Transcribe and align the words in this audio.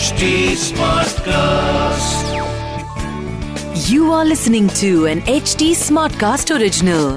HD 0.00 0.26
Smartcast. 0.56 2.28
You 3.86 4.12
are 4.12 4.24
listening 4.24 4.68
to 4.80 4.90
an 5.06 5.20
HD 5.32 5.66
Smartcast 5.80 6.52
original. 6.56 7.08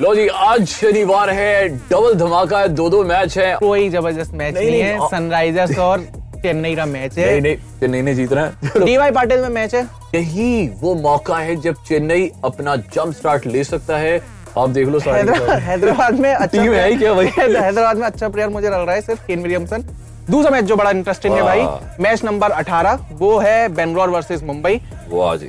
लो 0.00 0.14
जी 0.14 0.26
आज 0.28 0.66
शनिवार 0.68 1.30
है 1.30 1.68
double 1.68 2.14
धमाका 2.14 2.58
है 2.58 2.68
दो 2.68 2.88
दो 2.90 3.02
मैच 3.04 3.38
है। 3.38 3.54
कोई 3.56 3.88
ज़बरदस्त 3.90 4.32
मैच 4.32 4.54
नहीं, 4.54 4.70
नहीं, 4.70 4.82
नहीं, 4.82 5.00
है 5.00 5.08
सनराइजर्स 5.08 5.78
और 5.78 6.04
चेन्नई 6.42 6.74
का 6.76 6.86
मैच 6.86 7.18
है। 7.18 7.30
नहीं 7.30 7.40
नहीं 7.40 7.56
चेन्नई 7.80 8.02
ने 8.02 8.14
जीतना 8.14 8.44
है। 8.44 8.70
चलो, 8.74 8.84
डीवाई 8.86 9.10
पाटिल 9.10 9.40
में 9.40 9.48
मैच 9.48 9.74
है। 9.74 9.82
यही 10.14 10.68
वो 10.80 10.94
मौका 10.94 11.38
है 11.38 11.56
जब 11.60 11.82
चेन्नई 11.88 12.30
अपना 12.44 12.76
जंप 12.76 13.14
स्टार्ट 13.14 13.46
ले 13.46 13.64
सकता 13.64 13.98
है। 13.98 14.20
आप 14.58 14.68
देख 14.68 14.88
लो 14.88 15.00
सारी 15.00 15.18
हैदराबाद 15.18 15.58
हैदराबाद 15.68 16.20
में 16.20 16.32
अच्छा 16.34 16.62
टीम 16.62 16.72
है 16.72 16.94
क्या 16.94 17.14
भाई? 17.14 17.26
हैदराबाद 17.26 17.96
में 17.96 18.06
अच्छा 18.06 18.28
प्लेयर 18.28 18.48
मुझे 18.48 18.68
लग 18.68 18.86
रहा 18.86 18.94
है 18.94 19.00
सिर्फ़ 19.00 19.26
केन 19.26 19.42
विलियमसन 19.42 19.84
दूसरा 20.30 20.50
मैच 20.50 20.64
जो 20.64 20.76
बड़ा 20.76 20.90
इंटरेस्टिंग 20.90 21.34
है 21.34 21.42
भाई 21.42 21.66
मैच 22.00 22.24
नंबर 22.24 22.52
18 22.54 22.98
वो 23.18 23.38
है 23.38 23.68
बेंगलोर 23.74 24.10
वर्सेस 24.10 24.42
मुंबई 24.42 24.80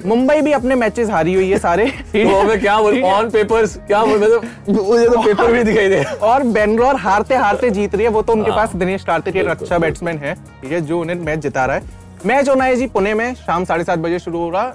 मुंबई 0.05 0.41
भी 0.41 0.51
अपने 0.51 0.75
मैचेस 0.75 1.09
हारी 1.09 1.33
हुई 1.33 1.49
है 1.49 1.59
सारे 1.59 1.85
तो 2.13 2.29
हमें 2.31 2.59
क्या 2.59 2.79
बोल 2.81 3.01
ऑन 3.05 3.29
पेपर्स 3.29 3.77
क्या 3.87 4.03
बोल 4.05 4.19
मतलब 4.19 4.43
मुझे 4.69 5.05
तो 5.05 5.21
पेपर 5.21 5.51
भी 5.51 5.63
दिखाई 5.63 5.89
दे 5.89 6.03
और 6.23 6.43
बेंगलोर 6.51 6.95
हारते 6.99 7.37
हारते 7.37 7.71
जीत 7.71 7.95
रही 7.95 8.03
है 8.03 8.11
वो 8.11 8.21
तो 8.21 8.33
उनके 8.33 8.51
हाँ। 8.51 8.57
पास 8.57 8.75
दिनेश 8.75 9.03
कार्तिक 9.03 9.35
एक 9.35 9.49
अच्छा 9.49 9.77
बैट्समैन 9.77 10.17
है 10.17 10.35
ठीक 10.61 10.71
है 10.71 10.81
जो 10.83 10.99
उन्हें 10.99 11.21
मैच 11.21 11.39
जिता 11.39 11.65
रहा 11.65 11.75
है 11.75 11.99
मैच 12.25 12.49
होना 12.49 12.65
है 12.65 12.75
जी 12.75 12.87
पुणे 12.89 13.13
में 13.13 13.33
शाम 13.35 13.65
साढ़े 13.65 13.83
सात 13.83 13.99
बजे 13.99 14.19
शुरू 14.19 14.39
हो 14.39 14.49
रहा 14.49 14.71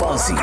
bossy. 0.00 0.40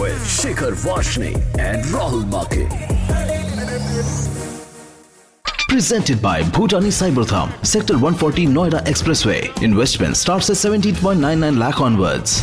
With 0.00 0.22
Shikhar 0.36 0.72
Vashne 0.84 1.34
and 1.58 1.84
Rahul 1.94 2.24
Make. 2.34 2.68
Presented 5.68 6.20
by 6.22 6.42
Bhutani 6.42 6.90
Cybertham, 6.98 7.52
Sector 7.64 7.94
140 7.94 8.46
Noida 8.46 8.80
Expressway. 8.86 9.40
Investment 9.62 10.16
starts 10.16 10.50
at 10.50 10.56
17.99 10.56 11.58
lakh 11.58 11.80
onwards. 11.80 12.42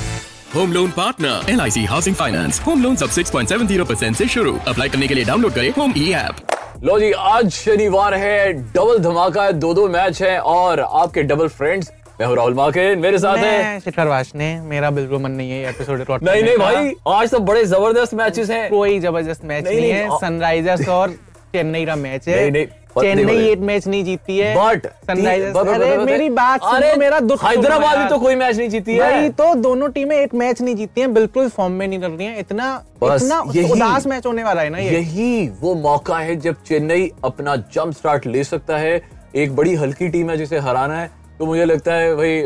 Home 0.55 0.71
loan 0.73 0.89
partner 0.91 1.49
L 1.49 1.61
I 1.61 1.71
C 1.71 1.83
housing 1.89 2.15
finance 2.15 2.59
home 2.65 2.81
loan 2.83 2.95
सब 3.01 3.09
6.70 3.17 3.85
परसेंट 3.89 4.15
ऐसी 4.15 4.27
शुरू 4.29 4.55
अप्लाई 4.67 4.89
करने 4.89 5.07
के 5.07 5.13
लिए 5.15 5.23
download 5.25 5.53
करें 5.53 5.69
home 5.77 5.93
ई 5.97 6.11
app 6.21 6.35
लो 6.83 6.99
जी 6.99 7.11
आज 7.35 7.51
शनिवार 7.53 8.13
है 8.13 8.51
डबल 8.53 8.97
धमाका 9.03 9.43
है 9.43 9.53
दो 9.63 9.73
दो 9.73 9.87
मैच 9.89 10.21
है 10.21 10.37
और 10.55 10.79
आपके 10.79 11.23
डबल 11.31 11.47
फ्रेंड्स 11.59 11.91
मैं 12.21 12.27
हूँ 12.27 12.35
राहुल 12.35 12.53
माकिन 12.53 12.99
मेरे 12.99 13.17
साथ 13.17 13.37
है। 13.37 13.79
शिखर 13.79 14.07
वाशने 14.07 14.61
मेरा 14.61 14.89
बिल्कुल 14.91 15.21
मन 15.21 15.31
नहीं 15.31 15.51
है 15.51 15.69
एपिसोड 15.69 16.05
नहीं 16.23 16.43
नहीं 16.43 16.57
भाई 16.57 16.93
आज 17.07 17.31
तो 17.31 17.39
बड़े 17.39 17.65
ज़बरदस्त 17.65 18.13
मैचेस 18.13 18.49
हैं। 18.49 18.69
कोई 18.69 18.99
ज़बरदस्त 18.99 19.45
मैच 19.45 19.63
नहीं, 19.63 19.75
नहीं, 19.75 19.93
नहीं, 19.93 20.01
है। 20.01 20.17
सनराइजर्स 20.17 20.89
और 20.89 21.09
चेन्नई 21.53 21.85
का 21.85 21.95
मैच 21.95 22.27
है। 22.27 22.41
नहीं, 22.41 22.51
नहीं, 22.51 22.65
चेन्नई 23.01 23.49
एक 23.49 23.59
मैच 23.59 23.87
नहीं 23.87 24.03
जीती 24.03 24.37
है। 24.37 24.55
बट 24.55 24.85
सनराइजर्स 24.87 25.55
अरे 25.57 25.97
मेरी 25.97 26.29
बात। 26.29 26.61
सुनो 26.61 26.95
मेरा 26.95 27.19
दुख 27.19 27.45
हैदराबाद 27.45 27.99
भी 27.99 28.09
तो 28.09 28.17
कोई 28.19 28.35
मैच 28.35 28.57
नहीं 28.57 28.69
जीती 28.69 28.93
है। 28.93 28.99
भाई 28.99 29.29
तो 29.29 29.55
दोनों 29.55 29.89
टीमें 29.89 30.17
एक 30.17 30.33
मैच 30.33 30.61
नहीं 30.61 30.75
जीती 30.75 31.01
हैं। 31.01 31.13
बिल्कुल 31.13 31.49
फॉर्म 31.49 31.73
में 31.73 31.87
नहीं 31.87 31.99
कर 31.99 32.09
रही 32.09 32.27
हैं। 32.27 32.39
इतना 32.39 32.83
इतना 33.03 33.43
यही- 33.55 33.71
उदास 33.71 34.07
मैच 34.07 34.25
होने 34.25 34.43
वाला 34.43 34.61
है 34.61 34.69
ना 34.69 34.77
ये। 34.77 34.91
यही 34.91 35.49
वो 35.61 35.75
मौका 35.75 36.19
है 36.19 36.35
जब 36.35 36.55
चेन्नई 36.67 37.11
अपना 37.23 37.55
जंप 37.55 37.93
स्टार्ट 37.93 38.25
ले 38.25 38.43
सकता 38.43 38.77
है। 38.77 39.21
एक 39.35 39.55
बड़ी 39.55 39.75
हल्की 39.75 40.09
टीम 40.09 40.29
है 40.29 40.37
जिसे 40.37 40.59
हराना 40.59 41.01
है। 41.01 41.20
तो 41.41 41.45
मुझे 41.45 41.63
लगता 41.65 41.93
है 41.93 42.15
भाई 42.15 42.41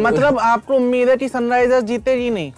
मतलब 0.00 0.38
आपको 0.38 0.74
उम्मीद 0.74 1.08
है 1.08 1.16
कि 1.16 1.28
सनराइजर्स 1.28 1.84
जीतेगी 1.84 2.28
नहीं? 2.30 2.52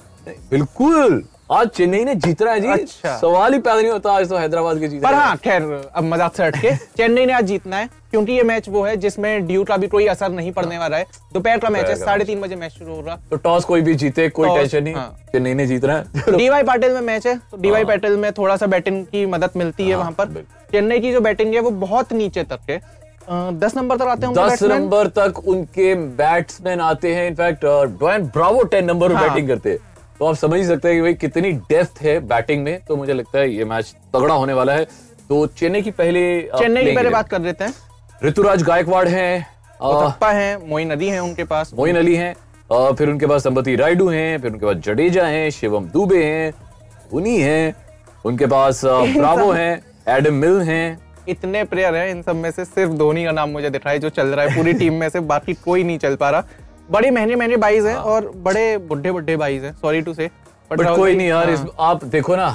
बिल्कुल। 0.51 1.23
आज 1.51 1.69
चेन्नई 1.69 2.05
ने 2.05 2.15
जीतना 2.17 2.51
है 2.53 2.61
जी। 2.61 2.69
अच्छा। 2.69 3.17
सवाल 3.19 3.53
ही 3.53 3.59
पैदा 3.59 3.81
नहीं 3.81 3.91
होता 3.91 4.13
आज 4.13 4.29
तो 4.29 4.37
हैदराबाद 4.37 4.79
के 4.81 4.89
जीते 4.89 5.07
पर 5.07 5.15
हाँ। 5.15 5.37
खैर 5.37 5.63
अब 5.95 6.05
मज़ाक 6.05 6.37
से 6.37 6.45
हटके 6.45 6.75
चेन्नई 6.97 7.27
ने 7.27 7.33
आज 7.33 7.45
जीतना 7.45 7.77
है 7.77 7.89
क्योंकि 8.11 8.33
ये 8.33 8.43
मैच 8.43 8.69
वो 8.69 8.83
है 8.85 8.97
जिसमें 8.97 9.47
ड्यू 9.47 9.65
का 9.65 9.77
भी 9.77 9.89
कोई 9.89 10.07
असर 10.09 10.29
नहीं 10.31 10.53
पड़ने 10.53 10.79
वाला 10.79 10.97
है। 10.97 11.07
दोपहर 11.33 11.59
का 11.59 11.69
मैच 11.71 11.87
है 11.87 11.97
साढ़े 11.97 12.25
तीन 12.25 12.41
बजे 12.41 12.57
मैच 12.57 12.73
शुरू 12.73 12.95
हो 12.95 13.01
रहा 13.01 13.17
तो 13.31 13.37
टॉस 13.39 13.65
कोई 13.65 13.81
भी 13.81 13.95
जीते 13.95 14.29
कोई 14.31 14.49
टेंशन 14.49 14.83
नहीं। 14.85 14.95
हाँ। 14.95 15.17
चेन्नई 15.33 15.55
ने 15.55 15.67
जीतना 15.67 15.97
है। 15.97 16.37
डीवाई 16.37 16.63
पाटिल 16.65 16.93
में 16.93 17.01
मैच 17.03 17.27
है 17.27 17.37
तो 17.51 17.57
डीवाई 17.57 17.83
हाँ। 17.83 17.89
पाटिल 17.89 18.17
में 18.17 18.33
थोड़ा 18.33 18.57
सा 18.57 18.67
बैटिंग 18.69 19.05
की 19.07 19.27
मदद 19.29 19.51
मिलती 19.57 19.89
है 19.89 19.91
हाँ, 19.91 19.99
वहाँ 19.99 20.13
पर। 20.13 20.45
चेन्नई 20.73 21.01
की 21.01 21.13
जो 21.13 21.21
बैटिंग 21.21 21.55
है 21.55 21.61
वो 21.61 21.71
बहुत 21.71 22.13
नीचे 22.13 22.43
तक 22.45 22.71
है। 22.71 22.81
दस 23.33 23.77
नंबर 23.77 23.97
तक 23.97 24.03
आते 24.03 24.27
हैं 24.27 24.33
उनके 24.35 24.51
दस 24.51 24.63
नंबर 24.63 25.09
तक 25.19 25.39
उनके 25.49 25.95
बैट्समैन 25.95 26.81
आते 26.81 27.15
हैं। 27.15 27.27
In fact 27.29 27.65
Dwayne 28.01 28.23
Bravo 28.27 28.63
ten 28.63 28.85
number 28.85 29.13
हाँ। 29.13 29.29
बैटिंग 29.29 29.49
करते 29.49 29.71
हैं। 29.71 29.79
तो 30.19 30.27
आप 30.27 30.35
समझ 30.35 30.59
ही 30.59 30.65
सकते 30.67 30.89
हैं 30.89 30.97
कि 30.97 31.03
भाई 31.03 31.15
कितनी 31.15 31.53
डेप्थ 31.69 32.03
है 32.03 32.19
बैटिंग 32.29 32.63
में। 32.65 32.79
तो 32.89 32.97
मुझे 32.97 33.13
लगता 33.13 33.39
है 33.39 33.51
ये 33.51 33.65
मैच 33.65 33.95
तगड़ा 34.15 34.35
होने 34.35 34.53
वाला 34.53 34.73
है। 34.73 34.85
तो 35.29 35.47
चेन्नई 35.47 35.83
की 35.83 35.91
पहले 35.91 36.23
चेन्नई 36.59 36.85
की 36.85 36.95
पहले 36.97 37.11
बात 37.11 37.29
कर 37.29 37.41
लेते 37.41 37.65
हैं। 37.65 37.75
ऋतुराज 38.25 38.63
गायकवाड़ 38.63 39.07
हैं। 39.09 39.43
थप्पा 39.83 40.31
है 40.31 40.69
मोइन 40.69 40.91
अली 40.91 41.09
है 41.09 41.19
उनके 41.23 41.45
पास। 41.45 41.71
मोइन 41.75 41.97
अली 41.97 42.15
हैं। 42.17 42.35
फिर 42.95 43.09
उनके 43.09 43.27
पास 43.27 43.45
संपति 43.45 43.77
रायडू 43.77 44.09
हैं। 44.09 44.39
फिर 44.41 44.53
उनके 44.53 44.67
पास 44.67 44.77
जडेजा 44.77 45.27
हैं 45.27 45.51
शिवम 45.51 45.85
दुबे 45.85 46.25
हैं 46.25 46.51
धोनी 47.13 47.37
हैं। 47.41 47.75
उनके 48.25 48.47
पास 48.47 48.81
ब्रावो 48.85 49.51
हैं 49.61 49.83
एडम 50.09 50.35
मिल 50.35 50.61
हैं। 50.63 51.10
इतने 51.31 51.63
प्लेयर 51.65 51.95
हैं 51.95 52.11
इन 52.11 52.23
सब 52.23 52.37
में 52.37 52.51
से 52.51 52.65
सिर्फ़ 52.65 52.93
धोनी 52.99 53.25
का 53.25 53.33
नाम 53.33 53.51
मुझे 53.51 53.71
दिख 53.71 53.85
रहा 53.85 53.93
है 53.93 53.99
जो 53.99 54.09
चल 54.11 54.27
रहा 54.27 54.45
है 54.47 54.57
पूरी 54.57 54.73
टीम 54.73 54.95
में 55.01 55.09
से 55.09 55.21
बाकी 55.33 55.55
कोई 55.65 55.85
नहीं 55.85 55.99
चल 55.99 56.17
पा 56.17 56.31
रहा 56.31 56.45
बड़े 56.91 57.11
महँगे 57.11 57.35
महँगे 57.37 57.57
बाइज 57.65 57.87
हैं 57.87 57.95
और 58.13 58.31
बड़े 58.45 58.77
बुढ़े 58.89 59.13
बुढ़े 59.13 59.37
बाइज 59.37 59.65
हैं 59.65 59.73
सॉरी 59.83 60.01
टू 60.03 60.15
से 60.15 60.31
बट 60.71 60.83
कोई 60.97 61.17
नहीं 61.17 61.29
यार 61.29 61.51
इस 61.51 61.65
आप 61.81 62.05
देखो 62.05 62.37
ना 62.37 62.47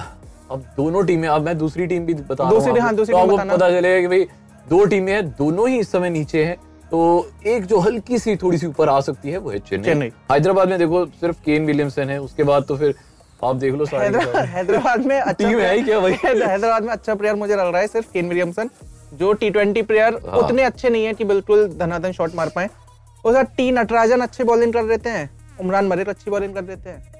अब 0.51 0.65
दोनों 0.77 1.03
टीमें 1.05 1.27
अब 1.27 1.45
मैं 1.45 1.57
दूसरी 1.57 1.85
टीम 1.87 2.05
भी 2.05 2.13
बता 2.13 2.49
दूसरी- 2.49 2.79
हाँ, 2.81 2.93
दूसरी 2.95 3.13
तो 3.13 3.19
आपको। 3.19 3.37
पता 3.37 3.69
चलेगा 3.69 4.01
कि 4.01 4.07
भाई 4.07 4.23
दो 4.69 4.83
टीमें 4.85 5.11
हैं 5.13 5.25
दोनों 5.29 5.67
ही 5.69 5.79
इस 5.79 5.91
समय 5.91 6.09
नीचे 6.09 6.43
हैं 6.45 6.55
तो 6.91 6.99
एक 7.47 7.65
जो 7.65 7.79
हल्की 7.79 8.17
सी 8.19 8.35
थोड़ी 8.35 8.57
सी 8.57 8.67
ऊपर 8.67 8.89
आ 8.89 8.99
सकती 9.01 9.31
है 9.31 9.37
वो 9.37 9.51
है 9.51 9.59
चेन्नई। 9.59 10.11
हैदराबाद 10.31 10.69
में 10.69 10.77
देखो 10.79 11.05
सिर्फ़ 11.05 11.37
केन 11.45 11.65
विलियमसन 11.65 12.09
है 12.09 12.19
उसके 12.21 12.43
बाद 12.43 12.63
तो 12.63 12.77
फिर 12.77 12.93
आप 13.45 13.55
देख 13.55 13.73
लो 13.73 13.85
हैदराबाद 13.85 15.05
में 15.05 15.19
अच्छा 15.19 15.33
टीम 15.39 15.59
है 15.59 15.73
ही 15.75 15.83
क्या 15.83 15.99
भाई? 15.99 16.11
हैदराबाद 16.23 16.83
में 16.83 16.91
अच्छा 16.91 17.15
प्लेयर 17.15 17.35
मुझे 17.35 17.55
लग 17.55 17.67
रहा 17.67 17.81
है 17.81 17.87
सिर्फ़ 17.87 18.11
केन 18.13 18.29
विलियमसन 18.29 18.69
जो 19.13 19.31
टी 19.33 19.49
ट्वेंटी 19.49 19.81
प्लेयर 19.83 20.19
हाँ। 20.27 20.39
उतने 20.39 20.63
अच्छे 20.63 20.89
नहीं 20.89 21.05
है 21.05 21.13
कि 21.13 21.23
बिल्कुल 21.25 21.67
धनाधन 21.77 22.11
शॉट 22.11 22.35
मार 22.35 22.49
पाए 22.55 22.69
और 23.25 23.43
टी 23.57 23.71
नटराजन 23.71 24.21
अच्छे 24.21 24.43
बॉलिंग 24.43 24.73
कर 24.73 24.87
देते 24.87 25.09
हैं 25.09 25.29
उमरान 25.59 25.87
मलिक 25.87 26.09
अच्छी 26.09 26.31
बॉलिंग 26.31 26.53
कर 26.53 26.61
देते 26.63 26.89
हैं 26.89 27.13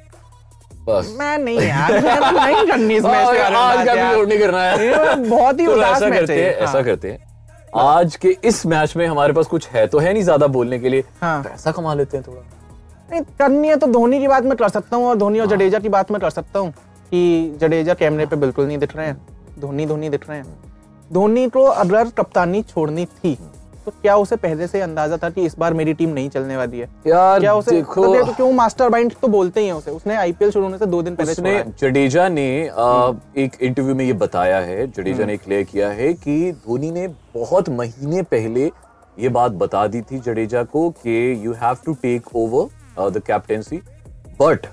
बस 0.88 1.14
मैं 1.20 1.38
नहीं 1.38 1.60
यार 1.60 1.94
मैं 1.94 2.18
तो 2.18 2.32
नहीं 2.40 2.66
करनी 2.68 2.96
इस 2.96 3.04
मैच 3.04 3.28
के 3.28 3.40
आज 3.40 3.86
का। 3.86 3.94
एपिसोड 3.94 4.28
नहीं 4.28 4.40
करना 4.40 4.62
है 4.62 5.16
बहुत 5.30 5.60
ही 5.60 5.66
तो 5.66 5.74
उदास 5.74 6.04
मैच 6.04 6.30
है 6.30 6.44
ऐसा 6.50 6.72
हाँ। 6.72 6.84
करते 6.84 7.12
हैं 7.12 7.34
आज 7.76 8.16
के 8.16 8.36
इस 8.44 8.66
मैच 8.66 8.96
में 8.98 9.06
हमारे 9.08 9.34
पास 9.34 9.48
कुछ 9.48 9.68
है 9.70 9.86
तो 9.88 10.00
है 10.00 10.14
नहीं 10.14 10.24
ज़्यादा 10.24 10.48
बोलने 10.50 10.80
के 10.80 10.90
लिए 10.90 11.04
हाँ। 11.22 11.42
पैसा 11.44 11.72
कमा 11.72 11.94
लेते 11.94 12.18
हैं 12.18 12.26
थोड़ा 12.28 12.42
नहीं 13.12 13.22
करनी 13.40 13.68
है 13.68 13.76
तो 13.76 13.88
धोनी 13.88 14.20
की 14.20 14.28
बात 14.28 14.44
मैं 14.44 14.58
कर 14.58 14.70
सकता 14.70 14.98
हूँ 14.98 15.06
और 15.06 15.18
धोनी 15.18 15.40
हाँ। 15.40 15.48
और 15.48 15.52
जडेजा 15.52 15.80
की 15.80 15.90
बात 15.90 16.12
मैं 16.12 16.22
कर 16.22 16.30
सकता 16.30 16.60
हूँ 16.60 16.72
कि 17.12 17.58
जडेजा 17.62 17.94
कैमरे 17.94 18.26
पे 18.26 18.36
बिल्कुल 18.36 18.66
नहीं 18.68 18.78
दिख 18.78 18.96
रहे 18.98 19.08
हैं। 19.08 19.18
धोनी 19.60 19.86
धोनी 19.86 20.10
दिख 20.10 20.30
रहे 20.30 20.38
हैं। 20.38 20.46
धोनी 21.12 21.48
को 21.50 21.64
अगर 21.64 22.10
कप्तानी 22.10 22.62
छोड़नी 22.64 23.06
थी 23.06 23.38
तो 23.86 23.92
क्या 24.02 24.16
उसे 24.18 24.36
पहले 24.36 24.68
से 24.68 24.80
अंदाज़ा 24.82 25.18
था 25.18 25.30
कि 25.30 25.46
इस 25.46 25.58
बार 25.60 25.74
मेरी 25.74 25.94
टीम 25.94 26.10
नहीं 26.10 26.30
चलने 26.30 26.56
वाली 26.58 26.80
है? 26.80 26.88
यार 27.08 27.40
क्या 27.40 27.54
उसे 27.56 27.72
देखो। 27.72 28.06
तो 28.06 28.14
देखो 28.14 28.34
क्यों 28.34 28.52
मास्टर 28.52 28.90
माइंड 28.90 29.14
तो 29.22 29.28
बोलते 29.28 29.62
ही 29.62 29.66
हैं 29.68 29.74
उसे? 29.74 29.92
उसने 29.92 30.16
आईपीएल 30.16 30.52
शुरू 30.52 30.66
होने 30.66 30.78
से 30.78 30.86
दो 30.86 31.02
दिन 31.02 31.16
पहले 31.16 31.32
उसने 31.32 31.64
जडेजा 31.80 32.28
ने 32.30 32.48
आ, 32.68 33.12
एक 33.38 33.58
इंटरव्यू 33.62 33.96
में 33.96 34.04
ये 34.06 34.14
बताया 34.14 34.60
है 34.60 34.88
जडेजा 34.88 35.26
ने 35.26 35.38
क्लियर 35.38 35.64
किया 35.64 35.90
है 35.90 36.14
कि 36.14 36.52
धोनी 36.68 36.92
ने 36.92 37.08
बहुत 37.36 37.70
महीने 37.70 38.22
पहले 38.24 38.66
ये 39.20 39.30
बात 39.30 39.52
बता 39.62 39.86
दी 39.88 40.02
थी 40.02 40.20
जडेजा 40.20 40.64
को 40.64 40.90
कि 41.04 41.46
you 41.46 41.54
have 41.54 41.78
to 41.86 41.94
take 41.94 42.36
over 42.36 42.68
the 43.00 43.22
captaincy 43.28 43.78
but 44.42 44.68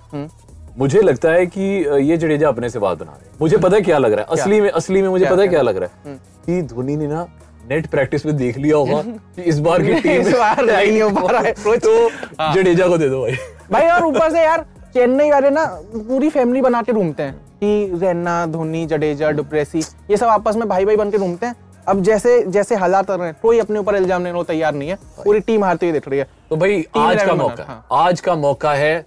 मुझे 0.79 1.03
लगता 1.03 1.31
है 1.31 1.47
कि 1.47 1.63
ये 2.03 2.17
जडेजा 2.17 2.49
अपने 2.49 2.69
से 2.71 2.79
बात 2.79 2.99
बना 2.99 3.13
रहे 3.13 3.29
हैं। 3.29 3.37
मुझे 3.41 3.57
पता 3.57 3.77
है 3.77 3.83
क्या 3.83 3.99
लग 3.99 4.13
रहा 4.13 4.21
है? 4.21 4.27
असली 4.31 4.61
में 4.61 4.71
असली 4.71 5.03
में 5.03 5.09
मुझे 5.09 5.25
पता 5.25 5.43
है 5.43 5.49
क्या? 5.49 5.63
लग 5.63 5.77
रहा 5.77 6.11
है? 6.11 6.17
कि 6.47 6.63
धोनी 6.63 6.97
ने 6.97 7.07
ना 7.07 7.27
नेट 7.71 7.87
प्रैक्टिस 7.87 8.27
में 8.27 8.37
देख 8.37 8.59
लिया 8.59 8.77
होगा 8.77 9.03
कि 9.37 9.43
इस 9.43 9.59
बार 9.59 9.83
की 9.83 9.95
टीम 9.95 10.21
इस 10.21 10.33
बार 10.33 10.65
नहीं 10.65 11.03
हो 11.03 11.11
पा 11.11 11.31
रहा 11.31 11.41
है। 11.41 11.53
तो 11.87 12.11
जडेजा 12.55 12.89
को 12.89 12.99
दे 12.99 13.09
दो 13.09 13.21
भाई। 13.23 13.37
भाई 13.73 13.87
और 13.87 14.05
ऊपर 14.05 14.31
से 14.31 14.43
यार 14.45 14.67
चेन्नई 14.95 15.31
वाले 15.31 15.51
ना 15.51 15.65
पूरी 15.95 16.31
फैमिली 16.31 16.61
बना 16.63 16.83
के 16.83 16.93
घूमते 16.93 17.23
हैं। 17.23 17.35
कि 17.65 17.99
रैना 17.99 18.47
धोनी 18.47 18.87
जडेजा 18.87 19.31
डुप्रेसी 19.31 19.79
ये 20.11 20.17
सब 20.17 20.27
आपस 20.27 20.57
में 20.57 20.69
भाई 20.69 20.85
भाई 20.85 20.97
बन 20.97 21.11
के 21.11 21.19
घूमते 21.19 21.47
हैं। 21.47 21.55
अब 21.89 22.03
जैसे 22.03 22.43
जैसे 22.47 22.75
हालात 22.77 23.11
रहे 23.11 23.27
हैं 23.27 23.37
कोई 23.43 23.59
अपने 23.59 23.79
ऊपर 23.79 23.97
इल्ज़ाम 23.97 24.25
लेने 24.25 24.35
को 24.35 24.43
तैयार 24.45 24.75
नहीं 24.75 24.89
है 24.89 24.97
पूरी 25.17 25.41
टीम 25.43 25.65
हारती 25.65 25.87
हुई 25.87 25.93
दिख 25.93 26.09
रही 26.09 26.19
है। 26.19 26.27
तो 26.51 26.57
भाई 26.57 26.85
आज 26.97 27.23
का 27.23 27.35
मौका 27.35 27.55
बना, 27.55 27.83
आज 27.93 28.21
का 28.21 28.35
मौका 28.37 28.75
है 28.75 29.01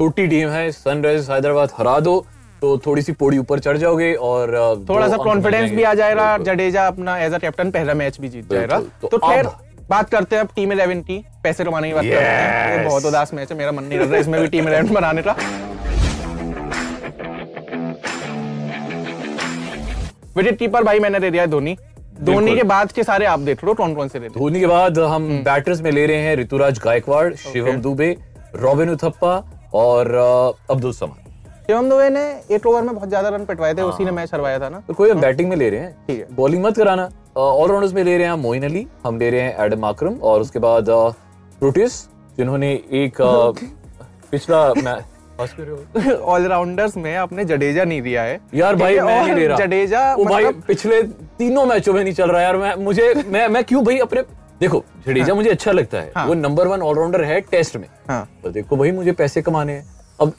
छोटी 0.00 0.26
टीम 0.28 0.48
है 0.50 0.70
सनराइजर्स 0.72 1.30
हैदराबाद 1.30 1.72
हरा 1.78 1.98
दो 2.00 2.24
तो 2.62 2.76
थोड़ी 2.86 3.02
सी 3.02 3.12
पौड़ी 3.14 3.38
ऊपर 3.38 3.58
चढ़ 3.58 3.76
जाओगे 3.78 4.12
और 4.14 4.54
थोड़ा 4.88 5.08
सा 5.08 5.16
कॉन्फिडेंस 5.18 5.70
भी 5.70 5.82
आ 5.82 5.94
जाएगा 5.94 6.36
जडेजा 6.40 6.86
अपना 6.86 7.18
एज 7.20 7.32
अ 7.34 7.38
कैप्टन 7.38 7.70
पहला 7.70 7.94
मैच 7.94 8.20
भी 8.20 8.28
जीत 8.28 8.52
जाएगा। 8.52 8.80
तो 9.02 9.08
तो 9.08 9.18
खैर 9.20 9.48
बात 9.90 10.10
करते 10.10 10.36
हैं 10.36 10.42
अब 10.42 10.48
टीम 10.56 10.72
इलेवन 10.72 11.00
की 11.02 11.24
पैसे 11.42 11.64
कमाने 11.64 11.88
की 11.88 11.94
बात 11.94 12.04
करते 12.04 12.16
हैं। 12.16 12.84
बहुत 12.84 13.04
उदास 13.06 13.34
मैच 13.34 13.52
है 13.52 13.58
मेरा 13.58 13.72
मन 13.72 13.84
नहीं 13.84 13.98
कर 13.98 14.06
रहा 14.06 14.20
इसमें 14.20 14.40
भी 14.40 14.48
टीम 14.48 14.68
इलेवन 14.68 14.94
बनाने 14.94 15.22
का। 15.22 15.36
विकेट 20.36 20.58
कीपर 20.58 20.82
भाई 20.84 20.98
मैंने 21.00 21.20
दे 21.20 21.30
दिया 21.30 21.46
धोनी। 21.48 21.76
धोनी 22.24 22.54
के 22.56 22.62
बाद 22.64 22.92
के 22.92 23.04
सारे 23.04 23.26
आप 23.26 23.40
देख 23.40 23.64
लो 23.64 23.74
कौन 23.74 23.94
कौन 23.94 24.08
से 24.08 24.18
धोनी 24.28 24.60
के 24.60 24.66
बाद 24.66 24.98
हम 24.98 25.24
हम्म। 25.24 25.42
बैटर्स 25.44 25.80
में 25.82 25.90
ले 25.90 26.06
रहे 26.06 26.16
हैं 26.18 26.36
ऋतुराज 26.36 26.78
गायकवाड़ 26.84 27.34
शिवम 27.36 27.80
दुबे 27.82 28.16
रॉबिन 28.56 28.90
उथप्पा 28.90 29.36
और 29.74 30.14
अब्दुल 30.70 30.92
समद 30.92 31.24
शिवम 31.66 31.88
दुबे 31.90 32.08
ने 32.10 32.24
एक 32.54 32.66
ओवर 32.66 32.82
में 32.82 32.94
बहुत 32.94 33.08
ज़्यादा 33.08 33.28
रन 33.28 33.44
पिटवाए 33.44 33.74
थे 33.74 33.82
उसी 33.82 34.04
ने 34.04 34.10
मैच 34.10 34.30
हरवाया 34.34 34.58
था 34.60 34.68
ना? 34.68 34.80
तो 34.80 34.94
कोई 34.94 35.10
हम 35.10 35.20
बैटिंग 35.20 35.48
में 35.48 35.56
ले 35.56 35.70
रहे 35.70 35.80
हैं। 35.80 35.88
हाँ। 35.88 36.04
ठीक 36.08 36.18
है। 36.18 36.34
बॉलिंग 36.36 36.64
मत 36.64 36.76
कराना। 36.76 37.08
ऑलराउंडर्स 37.36 37.92
में 37.92 38.02
ले 38.04 38.16
रहे 38.18 38.26
हैं 38.26 38.34
मोइन 38.34 38.64
अली 38.64 38.86
हम 39.04 39.18
ले 39.18 39.30
रहे 39.30 39.40
हैं 39.40 39.64
एडम 39.64 39.84
आक्रम 39.84 40.14
और 40.22 40.40
उसके 40.40 40.58
बाद 40.58 40.86
प्रोटिस 41.60 42.02
जिन्होंने 42.38 42.72
एक 42.94 43.16
पिछला 44.30 44.62
ऑलराउंडर्स 45.38 46.96
में 46.96 47.14
आपने 47.16 47.44
जडेजा 47.44 47.84
नहीं 47.84 48.00
दिया 48.02 48.22
है। 48.22 48.40
यार 48.54 48.76
भाई 48.76 48.98
मैं 48.98 49.22
नहीं 49.22 49.34
ले 49.34 49.46
रहा। 49.46 49.58
जडेजा 49.58 50.00
भाई 50.16 50.44
मतलब 50.44 50.62
पिछले 50.68 51.02
तीनों 51.38 51.64
मैचों 51.66 51.92
में 51.94 52.02
नहीं 52.02 52.14
चल 52.14 52.30
रहा 52.30 52.42
यार 52.42 52.56
मैं 52.56 52.74
मुझे 52.76 53.12
मैं 53.26 53.46
मैं 53.48 53.64
क्यों 53.64 53.84
भाई 53.84 53.98
अपने 53.98 54.22
देखो 54.60 54.82
जडेजा 55.06 55.26
हाँ। 55.26 55.36
मुझे 55.36 55.50
अच्छा 55.50 55.72
लगता 55.72 55.98
है। 55.98 56.12
हाँ। 56.16 56.26
वो 56.26 56.34
नंबर 56.34 56.68
वन 56.68 56.82
ऑलराउंडर 56.82 57.24
है 57.24 57.40
टेस्ट 57.50 57.76
में। 57.76 57.88
हाँ। 58.08 58.26
तो 58.42 58.50
देखो 58.50 58.76
भाई 58.76 58.90
मुझे 58.92 59.12
पैसे 59.12 59.42
कमाने 59.42 59.72
हैं। 59.72 59.86
अब 60.20 60.32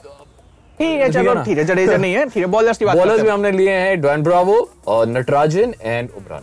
ठीक 0.78 1.00
है 1.00 1.10
चलो 1.12 1.34
ठीक 1.44 1.58
है 1.58 1.64
जडेजा 1.64 1.96
नहीं 2.04 2.14
है 2.14 2.24
ठीक 2.24 2.36
है 2.36 2.46
बॉलर्स 2.50 2.78
की 2.78 2.84
बात 2.84 2.96
बॉलर्स 2.96 3.22
में 3.22 3.30
हमने 3.30 3.50
लिए 3.52 3.72
हैं 3.72 4.00
डॉन 4.00 4.22
ब्रावो 4.22 4.58
और 4.86 5.06
नटराजन 5.08 5.74
एंड 5.82 6.10
उमरान 6.10 6.42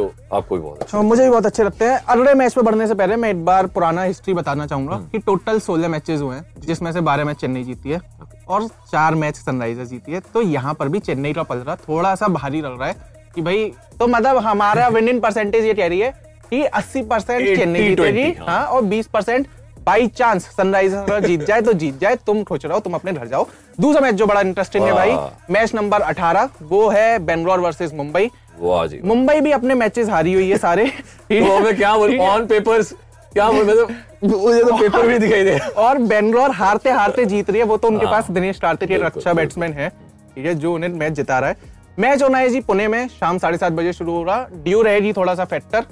जो 0.00 0.12
आपको 0.32 0.56
भी 0.56 0.62
बहुत 0.62 0.82
अच्छा 0.82 0.96
हाँ, 0.96 1.04
मुझे 1.06 1.22
भी 1.22 1.30
बहुत 1.30 1.46
अच्छे 1.46 1.64
लगते 1.64 1.84
हैं। 1.84 1.98
अगले 2.08 2.34
मैच 2.34 2.54
पे 2.54 2.62
बढ़ने 2.62 2.86
से 2.86 2.94
पहले 2.94 3.16
मैं 3.16 3.30
एक 3.30 3.44
बार 3.44 3.66
पुराना 3.66 4.02
हिस्ट्री 4.02 4.34
बताना 4.34 4.66
चाहूँगा 4.66 4.94
हम्म। 4.94 5.06
कि 5.06 5.18
टोटल 5.18 5.60
16 5.60 5.88
मैचेस 5.88 6.20
हुए 6.20 6.36
हैं 6.36 6.44
जिसमें 6.60 6.90
से 6.92 7.00
12 7.00 7.24
मैच 7.24 7.36
चेन्नई 7.36 7.62
जीती 7.64 7.90
है 7.90 8.00
और 8.48 8.66
चार 8.92 9.14
मैच 9.14 9.36
सनराइजर्स 9.36 9.88
जीती 9.88 10.12
है। 10.12 10.20
तो 10.34 10.42
यहाँ 10.42 10.74
पर 10.74 10.88
भी 10.88 10.98
चेन्नई 11.00 11.32
का 11.32 11.42
पलड़ा 11.42 11.76
थोड़ा 11.88 12.14
सा 12.14 12.28
भारी 12.28 12.60
लग 12.60 12.78
रहा 12.80 12.88
है 12.88 12.96
कि 13.34 13.42
भाई 13.42 13.72
तो 13.98 14.06
मतलब 14.06 14.36
हमारा 14.36 14.88
विनिंग 14.98 15.20
परसेंटेज 15.22 15.64
ये 15.64 15.74
कह 15.74 15.86
रही 15.86 16.00
है 16.00 16.10
कि 16.52 16.62
80 16.68 17.02
परसेंट 17.08 17.56
चेन्नई 17.56 17.88
जीतेगी 17.88 18.30
20, 18.32 18.38
हाँ। 18.38 18.46
हाँ 18.48 18.66
और 18.66 18.82
20 18.84 19.06
परसेंट 19.06 19.46
बाई 19.86 20.06
चांस 20.06 20.46
सनराइजर्स 20.46 21.10
अगर 21.10 21.26
जीत 21.26 21.42
जाए 21.42 21.60
तो 21.60 21.72
जीत 21.72 21.98
जाए। 22.00 22.16
तुम 22.16 22.42
खोच 22.44 22.64
रहो 22.66 22.78
तुम 22.80 22.94
अपने 22.94 23.12
घर 23.12 23.26
जाओ। 23.26 23.46
दूसरा 23.80 24.00
मैच 24.00 24.14
जो 24.14 24.26
बड़ा 24.26 24.40
इंटरेस्टिंग 24.40 24.84
है 24.84 24.92
भाई 24.92 25.16
मैच 25.50 25.74
नंबर 25.74 26.02
18 26.02 26.48
वो 26.62 26.88
है 26.88 27.18
बेंगलोर 27.18 27.60
वर्सेस 27.60 27.92
मुंबई। 27.94 28.30
वाह 28.60 28.86
जी। 28.86 29.00
मुंबई 29.04 29.40
भी 29.40 29.50
अपने 29.52 29.74
मैचेस 29.74 30.08
हारी 30.08 30.32
हुई 30.32 30.48
है 30.50 30.58
सारे। 30.58 30.86
तो? 31.32 31.58
मैं 31.60 31.76
क्या 31.76 31.96
बोल 31.96 32.18
ऑन 32.28 32.46
पेपर्स 32.46 32.92
क्या 33.32 33.50
बोल 33.50 33.64
मतलब 33.64 33.88
मुझे 34.24 34.62
तो 34.64 34.76
पेपर 34.76 35.06
भी 35.08 35.18
दिखाई 35.18 35.44
दे 35.44 35.58
और 35.58 35.98
बेंगलोर 35.98 36.50
हारते 36.50 36.90
हारते 36.90 37.24
जीत 37.24 37.50
रही 37.50 37.58
है। 37.58 37.64
वो 37.66 37.76
तो 37.76 37.88
उनके 37.88 38.06
हाँ। 38.06 38.12
पास 38.12 38.30
दिनेश 38.30 38.58
कार्तिक 38.60 38.90
एक 38.90 39.02
अच्छा 39.02 39.32
बैट्समैन 39.32 39.72
है। 39.72 39.88
ठीक 40.34 40.46
है 40.46 40.54
जो 40.54 40.74
उन्हें 40.74 40.90
मैच 40.90 41.12
जिता 41.12 41.38
रहा 41.38 41.50
है। 41.50 41.56
मैच 41.98 42.22
होना 42.22 42.38
है 42.38 42.48
जी 42.48 42.60
पुणे 42.60 42.88
में। 42.88 43.06
शाम 43.08 43.38
साढ़े 43.38 43.58
सात 43.58 43.72
बजे 43.72 43.92
शुरू 43.92 44.12
हो 44.12 44.22
रहा। 44.22 44.46
ड्यू 44.64 44.82
रहेगी 44.82 45.12
थोड़ा 45.12 45.34
सा 45.34 45.44
फैक्टर 45.44 45.84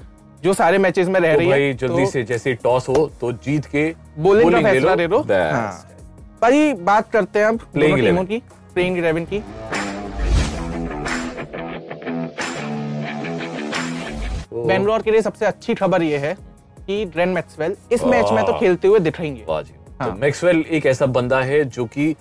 जो 0.43 0.53
सारे 0.53 0.77
मैचेस 0.77 1.07
में 1.07 1.19
रह 1.19 1.33
तो 1.33 1.39
रही 1.39 1.49
भाई 1.49 1.61
है 1.61 1.73
जल्दी 1.73 2.03
तो, 2.05 2.11
से 2.11 2.23
जैसे 2.23 2.53
टॉस 2.53 2.89
हो 2.89 3.09
तो 3.21 3.31
जीत 3.45 3.65
के 3.65 3.85
बोलिंग 4.19 4.51
का 4.51 4.61
फैसला 4.61 4.93
ले। 4.95 5.07
लो 5.07 5.19
हाँ। 5.19 5.71
भाई 6.41 6.73
बात 6.73 7.11
करते 7.11 7.39
हैं 7.39 7.45
अब 7.45 7.59
दोनों 7.75 7.97
टीमों 7.97 8.23
की। 8.23 8.41
प्लेइंग 8.73 8.97
इलेवन 8.97 9.25
की। 9.25 9.43
बेंगलोर 14.67 15.01
के 15.01 15.11
लिए 15.11 15.21
सबसे 15.21 15.45
अच्छी 15.45 15.75
खबर 15.75 16.03
ये 16.03 16.17
है 16.17 16.33
कि 16.79 17.03
ड्रेन 17.05 17.29
मैक्सवेल 17.29 17.75
इस 17.91 18.03
मैच 18.03 18.31
में 18.31 18.45
तो 18.45 18.59
खेलते 18.59 18.87
हुए 18.87 18.99
दिखेंगे। 18.99 19.45
हाँ। 19.49 19.63
तो 20.03 20.11
मैक्सवेल 20.11 20.63
एक 20.69 20.85
ऐसा 20.85 21.05
बंदा 21.07 21.41
है 21.41 21.63
जो 21.65 21.85
कि 21.87 22.15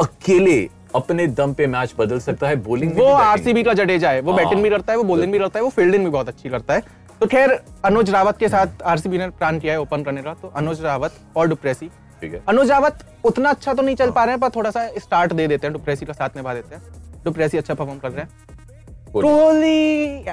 अकेले 0.00 0.58
अपने 0.94 1.26
दम 1.28 1.52
पे 1.54 1.66
मैच 1.66 1.94
बदल 1.98 2.18
सकता 2.20 2.48
है 2.48 2.56
बॉलिंग 2.62 2.92
वो 2.96 3.06
आरसीबी 3.06 3.62
का 3.62 3.72
जडेजा 3.74 4.10
है 4.10 4.20
वो 4.20 4.32
हाँ। 4.32 4.44
बैटिंग 4.44 4.62
भी 4.62 4.70
करता 4.70 4.92
है 4.92 4.98
वो 4.98 5.04
बॉलिंग 5.04 5.32
भी 5.32 5.38
करता 5.38 5.58
है 5.58 5.62
वो 5.64 5.70
फील्डिंग 5.70 6.04
भी 6.04 6.10
बहुत 6.10 6.28
अच्छी 6.28 6.48
करता 6.48 6.74
है। 6.74 6.82
तो 7.20 7.26
खैर 7.26 7.50
अनुज 7.84 8.10
रावत 8.10 8.38
के 8.38 8.48
साथ 8.48 8.82
आरसीबी 8.84 9.18
ने 9.18 9.28
प्लान 9.30 9.58
किया 9.60 9.72
है 9.72 9.80
ओपन 9.80 10.02
करने 10.02 10.22
का 10.22 10.34
तो 10.34 10.52
अनुज 10.56 10.80
रावत 10.80 11.18
और 11.36 11.48
डुप्रेसी। 11.48 11.90
अनुज 12.48 12.70
रावत 12.70 12.98
उतना 13.24 13.50
अच्छा 13.50 13.74
तो 13.74 13.82
नहीं 13.82 13.96
चल 13.96 14.10
पा 14.10 14.24
रहे 14.24 14.32
हैं 14.32 14.40
पर 14.40 14.50
थोड़ा 14.50 14.70
सा 14.70 14.86
स्टार्ट 14.98 15.32
दे 15.32 15.46
देते 15.46 15.66
हैं 15.66 15.72
डुप्रेसी 15.72 16.06
का 16.06 16.12
साथ 16.12 16.36
निभा 16.36 16.54
देते 16.54 16.74
हैं। 16.74 16.82
डुप्रेसी 17.24 17.58
अच्छा 17.58 17.74
परफॉर्म 17.74 17.98
कर 17.98 18.12
रहे 18.12 18.22
हैं। 18.22 19.12
कोहली। 19.12 20.24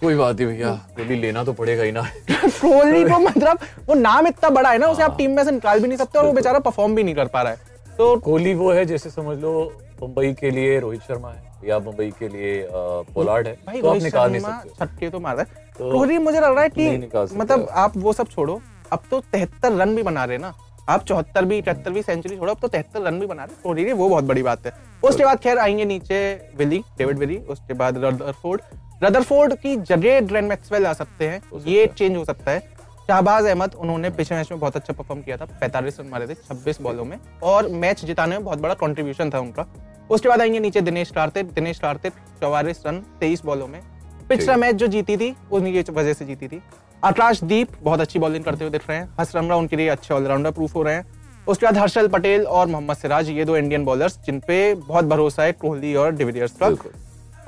कोई 0.00 0.14
बात 0.14 0.36
नहीं 0.36 0.46
भैया। 0.46 0.70
कोहली 0.96 1.16
लेना 1.16 1.42
तो 1.44 1.52
पड़ेगा 1.52 1.82
ही 1.82 1.92
ना। 1.92 2.02
कोहली 2.32 3.02
को 3.04 3.18
मतलब 3.20 3.58
वो 3.86 3.94
नाम 3.94 4.26
इतना 4.26 4.50
बड़ा 4.50 4.70
है 4.70 4.78
ना 4.78 4.86
उसे 4.86 5.02
आप 5.02 5.16
टीम 5.18 5.30
में 5.30 5.42
से 5.44 5.50
निकाल 5.50 5.80
भी 5.80 5.88
नहीं 5.88 5.98
सकते 5.98 6.18
और 6.18 6.24
वो 6.26 6.32
बेचारा 6.32 6.58
परफॉर्म 6.58 6.94
भी 6.94 7.02
नहीं 7.02 7.14
कर 7.14 7.26
पा 7.26 7.42
रहा 7.42 7.52
है। 7.52 7.94
तो 7.98 8.16
कोहली 8.20 8.54
वो 8.54 8.72
है 8.72 8.84
जैसे 8.84 9.10
समझ 9.10 9.38
लो 9.38 9.52
मुंबई 10.00 10.32
के 10.40 10.50
लिए 10.50 10.78
रोहित 10.80 11.02
शर्मा 11.02 11.30
है 11.30 11.44
या 11.64 11.78
मुंबई 11.78 12.10
के 12.18 12.28
लिए 12.28 12.66
पोलार्ड 12.70 13.46
है 13.46 13.54
भाई 13.66 13.80
तो 13.82 13.88
आप 13.88 14.02
निकाल 14.02 14.30
नहीं 14.30 14.40
सकते। 14.40 14.70
छक्के 14.78 15.10
तो 15.10 15.20
मार 15.20 15.36
रहा 15.36 15.44
है। 15.44 15.72
तो 15.78 15.92
कोहली 15.92 16.18
मुझे 16.18 16.40
लग 16.40 16.54
रहा 16.54 16.62
है 16.62 16.68
कि 16.68 17.36
मतलब 17.36 17.68
आप। 17.72 17.96
वो 17.96 18.12
सब 18.12 18.28
छोड़ो 18.28 18.60
अब 18.92 19.02
तो 19.10 19.20
तिहत्तर 19.22 19.72
रन 19.72 19.94
भी 19.96 20.02
बना 20.02 20.24
रहे 20.24 20.38
ना। 20.38 20.52
आप 20.88 21.04
चौहत्तर 21.04 21.44
भी 21.44 21.58
इकहत्तर 21.58 21.90
भी 21.90 22.02
सेंचुरी 22.02 22.36
छोड़ो 22.36 22.52
अब 22.52 22.58
तो 22.62 22.68
तिहत्तर 22.68 23.02
रन 23.02 23.20
भी 23.20 23.26
बना 23.26 23.44
रहे 23.44 23.62
कोहली 23.62 23.92
वो 23.92 24.08
बहुत 24.08 24.24
बड़ी 24.24 24.42
बात 24.42 24.66
है। 24.66 24.72
उसके 25.04 25.24
बाद 25.24 25.38
खैर 25.38 25.58
आएँगे 25.58 25.84
नीचे 25.84 26.18
विली 26.58 26.82
डेविड 26.98 27.18
विली 27.18 27.36
उसके 27.48 27.74
बाद 27.74 28.04
रदरफोर्ड 28.04 28.60
रदरफोर्ड 29.02 29.54
की 29.54 29.76
जगह 29.76 30.20
ड्रेन 30.20 30.44
मैक्सवेल 30.44 30.86
आ 30.86 30.92
सकते 30.92 31.28
हैं। 31.28 31.42
ये 31.66 31.86
चेंज 31.86 32.16
हो 32.16 32.24
सकता 32.24 32.50
है। 32.50 32.60
शाहबाज 33.06 33.46
अहमद 33.46 33.74
उन्होंने 33.74 34.10
पिछले 34.10 34.36
मैच 34.36 34.50
में 34.50 34.60
बहुत 34.60 34.76
अच्छा 34.76 34.92
परफॉर्म 34.92 35.20
किया 35.22 35.36
था। 35.36 35.44
45 35.44 36.00
रन 36.00 36.06
मारे 36.06 36.26
थे 36.26 36.34
26 36.34 36.80
बॉलों 36.80 37.04
में। 37.04 37.18
और 37.42 37.68
मैच 37.68 38.04
जिताने 38.04 38.36
में 38.36 38.44
बहुत 38.44 38.58
बड़ा 38.58 38.74
कॉन्ट्रीब्यूशन 38.74 39.30
था 39.30 39.38
उनका। 39.38 39.66
उसके 40.10 40.28
बाद 40.28 40.40
आएँगे 40.40 40.60
नीचे 40.60 40.80
दिनेश 40.80 41.10
कार्तिक। 41.10 41.52
दिनेश 41.52 41.78
कार्तिक 41.78 42.12
चौवालीस 42.40 42.82
रन 42.86 43.02
23 43.20 43.44
बॉलों 43.44 43.66
में। 43.66 43.80
पिछला 44.28 44.56
मैच 44.56 44.74
जो 44.74 44.86
जीती 44.86 45.16
थी 45.16 45.36
उन्हीं 45.52 45.82
की 45.82 45.92
वजह 45.92 46.12
से 46.12 46.24
जीती 46.24 46.48
थी। 46.48 46.62
आकाश 47.04 47.42
दीप 47.44 47.68
बहुत 47.82 48.00
अच्छी 48.00 48.18
बॉलिंग 48.18 48.44
करते 48.44 48.64
हुए 48.64 48.72
दिख 48.72 48.88
रहे 48.88 48.98
हैं। 48.98 49.14
हसरमरा 49.20 49.56
उनके 49.56 49.76
लिए 49.76 49.88
अच्छे 49.88 50.14
ऑलराउंडर 50.14 50.50
प्रूफ 50.50 50.74
हो 50.74 50.82
रहे 50.82 50.94
हैं। 50.94 51.06
उसके 51.48 51.66
बाद 51.66 51.78
हर्षल 51.78 52.08
पटेल 52.08 52.46
और 52.46 52.66
मोहम्मद 52.66 52.96
सिराज 52.96 53.28
ये 53.28 53.44
दो 53.44 53.56
इंडियन 53.56 53.84
बॉलर्स 53.84 54.18
जिन 54.26 54.40
पे 54.40 54.74
बहुत 54.74 55.04
भरोसा 55.04 55.42
है 55.42 55.52
कोहली 55.52 55.94
और 55.94 56.12
डिविलियर्स 56.12 56.52
का। 56.52 56.70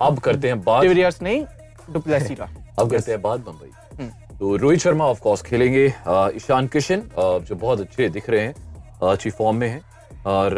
अब 0.02 0.18
करते 0.18 0.48
हैं 0.48 0.60
बात। 0.64 0.82
डिविलियर्स 0.82 1.22
नहीं 1.22 1.44
डुप्लेसी 1.92 2.34
का। 2.34 2.44
अब 2.78 2.90
करते 2.90 3.12
हैं 3.12 3.20
बात 3.22 3.44
मुंबई 3.46 3.70
हम्म। 3.98 4.36
तो 4.38 4.56
रोहित 4.56 4.80
शर्मा 4.80 5.04
ऑफ़ 5.04 5.20
कोर्स 5.20 5.42
खेलेंगे। 5.42 5.84
ईशान 6.36 6.66
किशन 6.66 7.02
जो 7.18 7.54
बहुत 7.54 7.80
अच्छे 7.80 8.08
दिख 8.08 8.30
रहे 8.30 8.40
हैं 8.40 8.54
अच्छी 9.10 9.30
फॉर्म 9.30 9.56
में 9.56 9.68
हैं। 9.68 9.80
और 10.26 10.56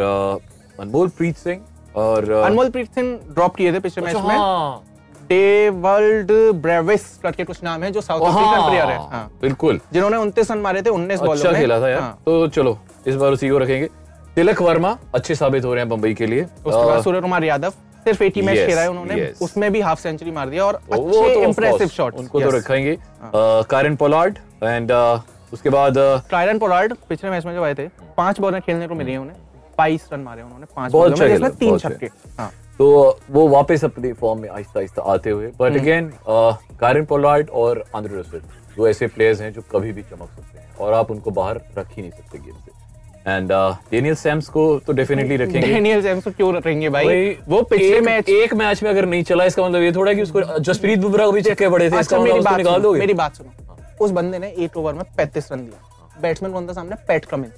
अनमोल 0.79 1.07
प्रीत 1.07 1.37
सिंह 1.37 1.61
और 1.95 2.31
अनमोल 2.31 2.69
प्रीत 2.69 2.93
सिंह 2.95 3.19
ड्रॉप 3.33 3.55
किए 3.55 3.73
थे 3.73 3.79
पिछले 3.79 4.05
मैच 4.05 4.15
अच्छा, 4.15 4.27
में। 4.27 4.35
हाँ, 4.37 4.83
डेवर्ल्ड 5.29 6.31
ब्रेविस 6.61 7.03
करके 7.23 7.43
कुछ 7.43 7.63
नाम 7.63 7.83
है 7.83 7.91
जो 7.91 8.01
साउथ 8.01 8.21
अफ्रीकन 8.27 8.67
प्लेयर 8.69 8.85
है 8.85 8.97
हाँ, 8.97 9.07
हाँ। 9.11 9.31
बिल्कुल। 9.41 9.79
जिन्होंने 9.93 10.17
उनतीस 10.17 10.51
रन 10.51 10.57
मारे 10.57 10.81
थे 10.81 10.89
उन्नीस 10.89 11.19
बॉलों 11.19 11.33
अच्छा 11.35 11.51
में। 11.51 11.59
खेला 11.61 11.79
था 11.81 11.89
यार। 11.89 12.01
हाँ। 12.01 12.17
तो 12.25 12.47
चलो 12.47 12.77
इस 13.07 13.15
बार 13.15 13.31
उसी 13.31 13.49
को 13.49 13.57
रखेंगे। 13.57 13.87
तिलक 14.35 14.61
वर्मा 14.61 14.97
अच्छे 15.15 15.35
साबित 15.35 15.65
हो 15.65 15.73
रहे 15.73 15.83
हैं 15.83 15.89
मुंबई 15.89 16.13
के 16.13 16.25
लिए। 16.25 16.43
उसके 16.43 16.85
बाद 16.85 17.03
सूर्य 17.03 17.21
कुमार 17.21 17.43
यादव। 17.43 17.73
सिर्फ़ 18.05 18.23
80 18.23 18.41
मैच 18.41 18.57
Yes, 18.57 18.65
खेला 18.67 18.81
है 18.81 18.89
उन्होंने 18.89 19.15
yes. 19.17 19.41
उसमें 19.41 19.71
भी 19.71 19.81
हाफ़ 19.81 19.99
सेंचुरी 19.99 20.31
मार 20.31 20.49
दिया 20.49 20.65
और 20.65 20.73
तो 20.73 20.93
अच्छे 20.93 21.33
तो 21.33 21.41
इंप्रेसिव 21.41 21.77
course, 21.77 21.95
शॉट 21.95 22.15
उनको 22.15 22.41
तो 22.41 22.49
रखेंगे। 22.49 22.97
कारिन 23.69 23.95
पोलार्ड 23.95 24.37
एंड 24.63 24.91
उसके 25.53 25.69
बाद 25.69 25.93
ट्रायरन 26.29 26.59
पोलार्ड 26.59 26.93
पिछले 27.09 27.29
मैच 27.29 27.45
में 27.45 27.53
जब 27.53 27.63
आए 27.63 27.75
थे 27.75 27.87
पाँच 28.17 28.39
बॉलें 28.39 28.61
खेलने 28.61 28.87
को 28.87 28.95
मिली 28.95 29.11
है 29.11 29.17
उन्हें। 29.17 29.37
बाईस 29.77 30.07
रन 30.13 30.19
मारे 30.19 30.41
उन्होंने 30.41 30.65
पाँच 30.75 30.91
बॉलों 30.91 31.17
में 31.17 31.27
जिसमें 31.27 31.55
तीन 31.55 31.77
छक्के 31.77 32.09
हाँ। 32.37 32.51
तो 32.77 33.19
वो 33.31 33.47
वापस 33.47 33.83
अपनी 33.85 34.11
फॉर्म 34.13 34.39
में 34.41 34.49
आहिस्ता 34.49 34.79
आहिस्ता 34.79 35.01
आते 35.13 35.29
हुए। 35.29 35.47
बट 35.59 35.77
अगेन 35.79 36.11
कारिन 36.79 37.05
पोलार्ड 37.05 37.49
और 37.49 37.83
आंद्रे 37.95 38.19
रसेल 38.19 38.41
दो 38.77 38.87
ऐसे 38.87 39.07
प्लेयर्स 39.07 39.41
हैं 39.41 39.51
जो 39.53 39.61
कभी 39.71 39.91
भी 39.91 40.01
चमक 40.03 40.29
सकते 40.35 40.59
हैं 40.59 40.75
और 40.75 40.93
आप 40.93 41.11
उनको 41.11 41.31
बाहर 41.31 41.61
रख 41.77 41.87
ही 41.91 42.01
नहीं 42.01 42.11
सकते 42.11 42.37
गेम 42.37 42.55
से। 42.55 42.79
एंड 43.27 43.51
डेनियल 43.91 44.15
सैम्स 44.15 44.47
को 44.49 44.61
तो 44.87 44.93
डेफिनेटली 44.93 45.35
रखेंगे। 45.37 45.59
डेनियल 45.61 46.01
जेम्स 46.01 46.23
को 46.23 46.31
क्यों 46.31 46.53
रखेंगे 46.55 46.89
भाई? 46.89 47.37
वो 47.47 47.61
पिछले 47.61 47.99
मैच 48.01 48.29
एक 48.29 48.53
मैच 48.53 48.83
में 48.83 48.89
अगर 48.89 49.05
नहीं 49.05 49.23
चला 49.23 49.45
इसका 49.45 49.67
मतलब 49.67 49.81
ये 49.81 49.91
थोड़ा 49.91 50.09
है 50.09 50.15
कि 50.15 50.21
उसको 50.21 50.59
जसप्रीत 50.59 50.99
बुमराह 50.99 51.25
को 51.25 51.31
भी 51.31 51.41
चक्के 51.41 51.69
पड़े 51.69 51.85
थे 51.85 51.87
इसका 51.87 51.99
अच्छा 51.99 52.17
मतलब 52.17 52.27
मेरी 52.27 52.39
उसको 52.39 52.49
बात 52.49 52.57
निकाल 52.57 52.81
दोगे? 52.81 52.99
मेरी 52.99 53.13
बात 53.13 53.35
सुनो। 53.35 54.05
उस 54.05 54.11
बंदे 54.11 54.39
ने 54.39 54.47
एक 54.57 54.77
ओवर 54.77 54.93
में 54.93 55.03
पैंतीस 55.17 55.51
रन 55.51 55.59
दिया 55.59 56.19
बैट्समैन 56.21 56.51
कौन 56.51 56.67
था 56.67 56.73
सामने 56.73 56.95
पैट 57.07 57.25
कमिंस 57.25 57.51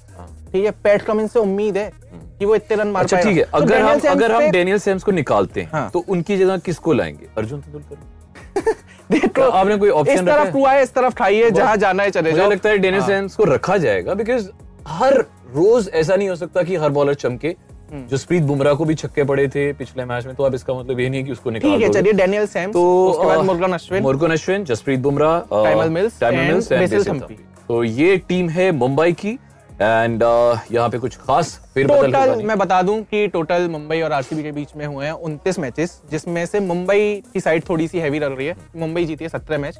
ठीक 0.52 0.64
है 0.64 0.70
पैट 0.84 1.02
कमिंस 1.02 1.32
से 1.32 1.38
उम्मीद 1.38 1.76
है 1.76 1.90
कि 2.38 2.44
वो 2.44 2.54
इतने 2.54 2.76
रन 2.76 2.88
मार 2.88 3.02
अच्छा 3.04 3.20
ठीक 3.20 3.36
है 3.36 3.44
तो 3.44 3.58
अगर 3.58 3.80
हम 3.82 4.00
अगर 4.10 4.32
हम 4.32 4.50
डेनियल 4.50 4.78
सैम्स 4.78 5.02
को 5.02 5.12
निकालते 5.12 5.60
हैं 5.60 5.68
हाँ। 5.72 5.88
तो 5.90 6.04
उनकी 6.08 6.36
जगह 6.36 6.56
किसको 6.58 6.92
लाएँगे? 6.92 7.26
अर्जुन 7.38 7.60
तेंदुलकर। 7.60 8.72
देखो 9.10 9.42
आपने 9.42 9.76
कोई 9.76 9.90
option 9.90 10.08
इस 10.08 10.20
तरफ़ 10.20 10.44
है? 10.46 10.50
कुआ 10.52 10.72
है 10.72 10.82
इस 10.82 10.92
तरफ़ 10.94 11.14
खाइए 11.14 11.50
जहाँ 11.50 11.76
जाना 11.76 12.02
है 12.02 12.10
चले 12.10 12.32
जाओ। 12.32 12.50
लगता 12.50 12.68
है 12.68 12.78
डेनियल 12.78 13.00
हाँ। 13.00 13.08
सैम्स 13.08 13.34
को 13.36 13.44
रखा 13.44 13.76
जाएगा 13.76 14.14
बिकॉज़ 14.14 14.48
हर 14.88 15.24
रोज 15.54 15.90
ऐसा 15.94 16.16
नहीं 16.16 16.28
हो 16.28 16.36
सकता 16.36 16.62
कि 16.62 16.76
हर 16.76 16.90
बॉलर 16.90 17.14
चमके 17.16 17.54
हम्म। 17.92 18.06
जसप्रीत 18.08 18.42
बुमराह 18.42 18.74
को 18.74 18.84
भी 18.84 18.94
छक्के 18.94 19.24
पड़े 19.24 19.46
थे 19.48 19.72
पिछले 19.72 20.04
मैच 20.04 20.26
में 20.26 20.34
तो 20.34 20.44
अब 20.44 20.54
इसका 20.54 20.74
मतलब 20.74 21.00
ये 21.00 21.08
नहीं 21.08 21.20
है 21.20 21.26
कि 21.26 21.32
उसको 21.32 21.50
निकाल 21.50 21.72
ठीक 21.72 21.82
है 21.82 21.92
चलिए 21.92 22.12
डेनियल 22.12 22.46
सैम्स 22.46 22.72
तो 22.72 22.84
उसके 23.06 23.26
बाद 23.26 23.44
Murugan 23.44 23.72
Ashwin 23.72 24.02
Murugan 24.02 24.32
Ashwin 24.32 24.64
Jasprit 24.64 25.00
Bumrah 25.00 25.38
Tymal 25.54 25.90
Mills 25.90 26.20
Tymal 26.20 26.44
Mills 26.44 26.72
Basil. 26.72 27.04
Thampi. 27.04 27.38
तो 27.68 27.82
ये 27.84 28.16
टीम 28.28 28.48
है 28.50 28.70
मुंबई 28.74 29.12
की 29.14 29.38
एंड 29.72 30.22
यहाँ 30.22 30.88
पे 30.88 30.98
कुछ 30.98 31.16
खास 31.18 31.58
फिर 31.74 31.86
टोटल 31.88 32.42
मैं 32.44 32.58
बता 32.58 32.80
दूँ 32.82 33.00
कि 33.04 33.26
टोटल 33.28 33.68
मुंबई 33.68 34.00
और 34.00 34.12
आरसीबी 34.12 34.42
के 34.42 34.52
बीच 34.52 34.76
में 34.76 34.86
हुए 34.86 35.06
हैं 35.06 35.12
उनतीस 35.22 35.58
मैचेस 35.58 36.00
जिसमें 36.10 36.44
से 36.46 36.60
मुंबई 36.62 37.22
की 37.32 37.40
साइड 37.40 37.68
थोड़ी 37.68 37.88
सी 37.88 37.98
हैवी 37.98 38.18
लग 38.18 38.36
रही 38.36 38.46
है 38.46 38.56
मुंबई 38.76 39.04
जीती 39.04 39.24
है 39.24 39.28
सत्रह 39.30 39.58
मैच 39.58 39.78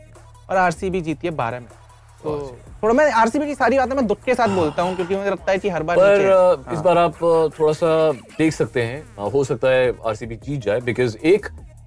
और 0.51 0.57
आरसीबी 0.57 1.01
जीती 1.01 1.27
है 1.27 1.35
बारह 1.35 1.61
मैच 1.61 1.84
तो 2.25 2.37
थोड़ा 2.83 2.95
मैं 2.95 3.11
आरसीबी 3.13 3.47
की 3.47 3.55
सारी 3.55 3.79
बातें 3.79 3.95
मैं 3.97 4.07
दुख 4.07 4.23
के 4.25 4.35
साथ 4.35 4.49
बोलता 4.49 4.83
हूँ 4.83 4.95
क्योंकि 4.97 5.17
मुझे 5.17 5.31
लगता 5.31 5.53
है 5.53 5.59
कि 5.59 5.69
हर 5.69 5.83
बार 5.83 5.97
पर 5.97 6.17
नीचे 6.19 6.29
है। 6.29 6.75
इस 6.75 6.81
बार 6.81 6.99
आप 6.99 7.23
थोड़ा 7.59 7.73
सा 7.73 7.91
देख 8.13 8.53
सकते 8.53 8.83
हैं। 8.83 9.31
हो 9.33 9.45
सकता 9.45 9.71
है 9.71 9.93
आरसीबी 10.07 10.37
जीत 10.37 10.61
जाए 10.61 10.81
बिकॉज़ 10.81 11.17
एक 11.25 11.47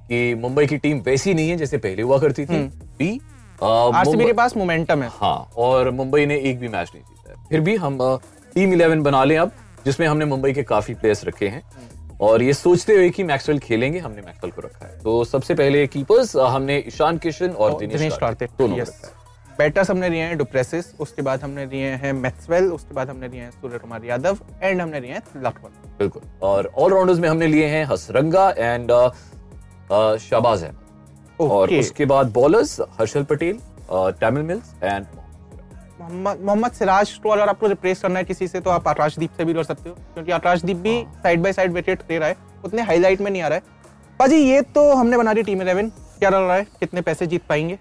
कि 0.10 0.34
मुंबई 0.36 0.66
की 0.68 0.78
टीम 0.78 1.00
वैसी 1.06 1.34
नहीं 1.34 1.50
है 1.50 1.58
जैसे 1.58 1.78
पहले 1.78 2.02
हुआ 2.02 2.20
करती 2.20 2.46
थी। 2.46 2.60
बी 3.00 3.10
आरसीबी 3.64 4.26
के 4.26 4.34
पास 4.34 4.58
मोमेंटम 4.58 5.04
है। 5.04 5.10
हाँ 5.14 5.50
और 5.58 5.92
मुंबई 5.92 6.26
ने 6.26 6.38
एक 6.42 6.60
भी 6.60 6.68
मैच 6.68 6.92
नहीं 6.94 7.04
जीता 7.04 7.32
है। 7.32 7.46
फिर 7.50 7.62
भी 7.62 7.76
हम 7.76 7.98
टीम 8.56 8.74
इलेवन 8.74 9.02
बना 9.04 9.24
लें 9.24 9.38
अब 9.38 9.52
जिसमें 9.86 10.08
हमने 10.08 10.26
मुंबई 10.26 10.54
के 10.54 10.64
काफ़ी 10.66 10.94
प्लेयर्स 10.94 11.26
रखे 11.26 11.48
हैं। 11.48 11.64
और 12.22 12.42
ये 12.44 12.54
सोचते 12.54 12.94
हुए 12.94 13.10
कि 13.10 13.24
मैक्सवेल 13.24 13.60
खेलेंगे 13.60 14.00
हमने 14.00 14.22
मैक्सवेल 14.22 14.52
को 14.52 14.62
रखा 14.62 14.86
है। 14.86 15.00
तो 15.00 15.24
सबसे 15.26 15.56
पहले 15.56 15.86
कीपर्स 15.88 16.36
हमने 16.36 16.78
ईशान 16.88 17.18
किशन 17.18 17.50
और 17.50 17.78
दिनेश 17.80 18.18
कार्तिक 18.18 18.50
दोनों 18.60 18.80
रखा 18.80 19.08
है। 19.08 19.14
बैटर्स 19.58 19.90
हमने 19.92 20.10
लिए 20.10 20.22
हैं 20.22 20.38
डुप्रेसिस 20.38 20.94
उसके 21.00 21.22
बाद 21.22 21.44
हमने 21.44 21.66
लिए 21.66 21.90
हैं 22.02 22.12
मैक्सवेल 22.14 22.72
उसके 22.72 22.94
बाद 22.96 23.10
हमने 23.10 23.28
लिए 23.28 23.42
हैं 23.42 23.52
सूर्य 23.52 23.78
कुमार 23.78 24.06
यादव 24.06 24.38
एंड 24.62 24.82
हमने 24.82 25.00
लिए 25.00 25.12
हैं 25.12 25.22
लखनऊ 25.38 25.70
बिल्कुल। 26.00 26.22
और 26.44 26.72
ऑलराउंडर्स 26.78 27.20
में 27.20 27.30
हमने 27.30 27.48
लिए 27.48 27.66
हैं 27.68 27.86
हसरंगा 27.86 28.50
एंड 28.50 28.92
शाबाज 30.20 30.64
अहमद 30.64 31.42
और 31.42 31.74
उसके 31.74 32.06
बाद 32.06 32.32
bowlers 32.34 32.80
Harshal 33.00 33.24
Patel 33.24 33.60
Tymal 34.20 34.44
Mills 34.44 34.74
and 34.84 35.06
Mohammed 36.02 36.42
Mohammed 36.46 36.72
Siraj 36.72 37.12
को 37.14 37.30
अगर 37.30 37.50
आपको 37.50 37.68
रिप्लेस 37.68 38.02
करना 38.02 38.20
है 38.20 38.26
किसी 38.26 38.48
से 38.48 38.60
तो 38.60 38.70
आप 38.70 38.88
आकाशदीप 38.88 39.32
से 39.38 39.46
भी 39.46 39.54
कर 39.54 39.64
सकते 39.64 39.90
हो 39.90 39.96
क्योंकि 40.14 40.32
आकाशदीप 40.32 40.78
भी 40.78 41.02
साइड 41.24 41.42
बाय 41.44 41.54
साइड 41.54 41.72
विकेट 41.74 42.02
दे 42.08 42.18
रहा 42.18 42.30
है 42.30 42.36
उतने 42.66 42.82
हाईलाइट 42.82 43.22
में 43.22 43.32
नहीं 43.32 43.42
आ 43.42 43.48
रहा 43.48 43.58
है। 43.58 43.64
पाजी 44.20 44.36
ये 44.38 44.62
तो 44.76 44.94
हमने 44.94 45.18
बना 45.18 45.34
दी 45.34 45.44
टीम 45.44 45.62
इलेवन 45.62 45.90
क्या 45.90 46.30
लग 46.30 46.48
रहा 46.48 46.56
है? 46.56 46.66
कितने 46.80 47.02
पैसे 47.02 47.28
जीत 47.28 47.42
पाएँगे? 47.50 47.78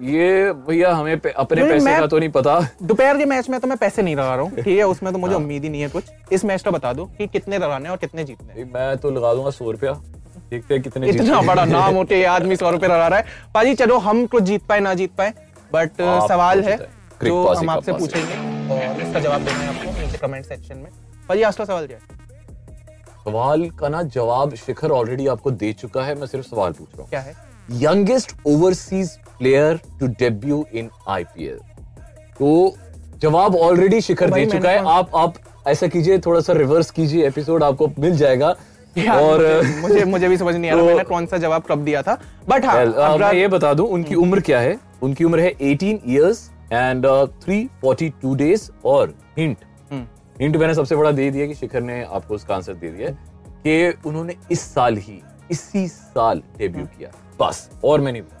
ये 0.00 0.52
भैया 0.52 0.92
हमें 0.94 1.18
पे, 1.20 1.30
अपने 1.30 1.62
पैसे 1.64 1.98
का 1.98 2.06
तो 2.06 2.18
नहीं 2.18 2.28
पता। 2.30 2.58
दोपहर 2.82 3.18
के 3.18 3.24
मैच 3.24 3.48
में 3.48 3.58
तो 3.60 3.68
मैं 3.68 3.76
पैसे 3.78 4.02
नहीं 4.02 4.16
लगा 4.16 4.34
रहा 4.34 4.44
हूँ। 4.44 4.54
ठीक 4.54 4.66
है 4.68 4.84
उसमें 4.84 5.12
तो 5.12 5.18
मुझे 5.18 5.34
उम्मीद 5.34 5.62
ही 5.62 5.68
नहीं 5.68 5.80
है 5.82 5.88
कुछ। 5.88 6.04
इस 6.32 6.44
मैच 6.44 6.62
का 6.62 6.70
बता 6.70 6.92
दो 6.92 7.04
कि 7.18 7.26
कितने 7.26 7.58
लगाने 7.58 7.88
और 7.88 7.96
कितने 7.96 8.24
जीतने 8.24 8.64
मैं 8.64 8.96
तो 8.96 9.10
लगा 9.10 9.32
दूँगा 9.34 9.50
सौ 9.50 9.70
रुपया। 9.70 9.92
देखते 10.50 10.74
हैं 10.74 10.82
कितने 10.82 11.08
इतना 11.08 11.40
बड़ा 11.42 11.64
नाम 11.64 11.94
होते 11.94 12.22
आदमी 12.26 12.56
सौ 12.56 12.70
रुपए 12.70 12.86
लगा 12.86 13.08
रहा 13.08 13.18
है। 13.18 13.24
पाजी 13.54 13.74
चलो 13.74 13.98
हम 13.98 14.26
कुछ 14.26 14.42
जीत 14.42 14.66
पाए 14.68 14.80
ना 14.80 14.94
जीत 14.94 15.14
पाए। 15.18 15.32
बट 15.72 16.02
सवाल 16.28 16.60
है 16.60 16.72
हैं। 16.72 16.78
जो 17.24 17.46
हम 17.48 17.70
आपसे 17.70 17.92
पूछेंगे 17.92 18.34
और 18.74 19.02
इसका 19.02 19.20
जवाब 19.20 19.40
देना 19.40 19.58
है 19.58 19.68
आपको 19.68 20.00
नीचे 20.00 20.18
कमेंट 20.18 20.44
सेक्शन 20.44 20.76
में। 20.76 20.90
पाजी 21.28 21.42
आज 21.42 21.56
का 21.56 21.64
सवाल 21.64 21.86
क्या 21.86 21.96
है? 21.96 22.14
सवाल 23.24 23.68
का 23.70 23.88
ना 23.88 24.02
जवाब 24.14 24.54
शिखर 24.56 24.90
ऑलरेडी 24.92 25.26
आपको 25.26 25.50
दे 25.52 25.72
चुका 25.74 26.02
है। 26.02 26.14
मैं 26.14 26.26
सिर्फ़ 26.26 26.46
सवाल 26.46 26.72
पूछ 26.72 26.88
रहा 26.88 27.02
हूँ। 27.02 27.08
क्या 27.10 27.20
है? 27.20 27.34
Youngest 27.72 28.36
overseas 28.46 29.18
player 29.38 29.80
to 30.00 30.06
debut 30.06 30.66
in 30.74 30.90
IPL 31.08 31.58
तो 32.38 32.74
जवाब 33.20 33.56
ऑलरेडी 33.56 34.00
शिखर 34.00 34.30
दे 34.30 34.46
चुका 34.46 34.70
है। 34.70 34.84
आप 34.88 35.10
आप 35.16 35.34
ऐसा 35.68 35.86
कीजिए 35.86 36.18
थोड़ा 36.18 36.40
सा 36.40 36.52
रिवर्स 36.52 36.90
कीजिए 36.90 37.26
एपिसोड 37.26 37.62
आपको 37.62 37.90
मिल 37.98 38.16
जाएगा। 38.16 38.48
और 39.12 39.62
मुझे- 39.80 40.06
मुझे 40.06 40.28
भी 40.28 40.36
समझ 40.36 40.54
नहीं 40.56 40.70
आ 40.70 40.74
रहा 40.74 40.82
तो- 40.82 40.90
मैंने 40.90 41.04
कौन 41.04 41.26
सा 41.26 41.36
जवाब 41.36 41.62
कब 41.62 41.84
दिया 41.84 42.02
था। 42.02 42.18
बट 42.48 42.64
हाँ 42.64 42.74
Well, 42.74 43.20
मैं 43.20 43.32
ये 43.32 43.48
बता 43.48 43.74
दूँ 43.74 43.86
उनकी 43.88 44.14
उम्र 44.14 44.40
क्या 44.40 44.60
है? 44.60 44.76
उनकी 45.02 45.24
उम्र 45.24 45.40
है 45.40 45.52
18 45.54 45.98
इयर्स 46.06 46.50
एंड 46.72 47.06
342 47.06 48.34
डेज़ 48.36 48.70
और 48.84 49.14
हिंट 49.38 49.56
हम्म। 49.92 50.06
हिंट 50.40 50.56
मैंने 50.56 50.74
सबसे 50.74 50.96
बड़ा 50.96 51.10
दे 51.10 51.30
दिया 51.30 51.46
कि 51.46 51.54
शिखर 51.54 51.80
ने 51.80 52.04
आपको 52.04 52.34
उसका 52.34 52.54
आंसर 52.54 52.74
दे 52.74 52.88
दिया 52.88 53.10
कि 53.66 54.08
उन्होंने 54.08 54.34
इस 54.50 54.60
साल 54.74 54.96
ही 54.96 55.22
इसी 55.50 55.88
साल 55.88 56.42
डेब्यू 56.58 56.82
हम्म। 56.82 56.98
किया। 56.98 57.10
बस 57.40 57.70
और 57.84 58.00
मैं 58.00 58.12
नहीं 58.12 58.22
तो 58.22 58.35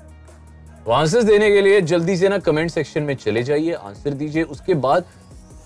आंसर्स 0.92 1.24
देने 1.24 1.50
के 1.50 1.60
लिए 1.60 1.80
जल्दी 1.80 2.16
से 2.16 2.28
ना 2.28 2.38
कमेंट 2.38 2.70
सेक्शन 2.70 3.02
में 3.02 3.14
चले 3.14 3.42
जाइए 3.42 3.72
आंसर 3.72 4.10
दीजिए 4.10 4.42
उसके 4.42 4.74
बाद 4.74 5.04